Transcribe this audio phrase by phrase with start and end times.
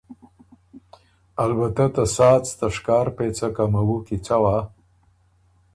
[1.45, 4.57] البته ته ساڅ ته شکار پېڅه که موُو کی څوا